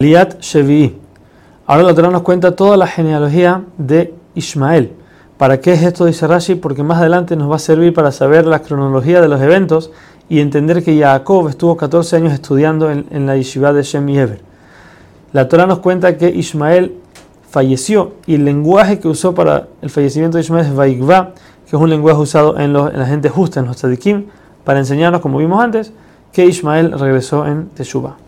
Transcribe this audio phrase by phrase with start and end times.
[0.00, 0.96] Liat Shevi.
[1.66, 4.92] Ahora la Torah nos cuenta toda la genealogía de Ismael.
[5.36, 6.04] ¿Para qué es esto?
[6.04, 9.40] Dice Rashi, porque más adelante nos va a servir para saber la cronología de los
[9.40, 9.90] eventos
[10.28, 14.40] y entender que Jacob estuvo 14 años estudiando en, la yeshiva de Shem y Eber.
[15.32, 16.94] La Torah nos cuenta que Ismael
[17.50, 21.32] falleció y el lenguaje que usó para el fallecimiento de Ismael es Vaikva,
[21.68, 24.26] que es un lenguaje usado en, la gente justa, en los tzadikim,
[24.62, 25.92] para enseñarnos, como vimos antes,
[26.32, 28.18] que Ismael regresó en Teshuvah.